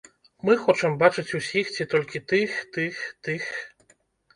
Мы 0.47 0.55
хочам 0.63 0.95
бачыць 1.03 1.35
усіх 1.41 1.65
ці 1.75 1.83
толькі 1.95 2.25
тых, 2.35 2.59
тых, 2.79 3.07
тых. 3.27 3.43